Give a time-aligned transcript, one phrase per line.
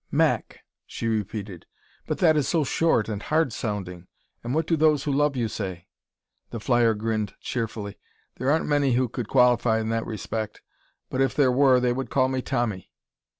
[0.11, 1.67] '""Mac," she repeated.
[2.07, 4.07] "But that is so short and hard sounding.
[4.43, 5.89] And what do those who love you say?"
[6.49, 7.99] The flyer grinned cheerfully.
[8.37, 10.63] "There aren't many who could qualify in that respect,
[11.11, 12.89] but if there were they would call me Tommy."